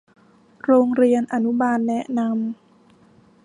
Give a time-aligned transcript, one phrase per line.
[0.65, 3.39] โรงเรียนอนุบาลแนะนำ